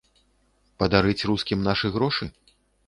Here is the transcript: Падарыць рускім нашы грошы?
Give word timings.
Падарыць 0.83 1.27
рускім 1.31 1.59
нашы 1.71 1.87
грошы? 1.99 2.25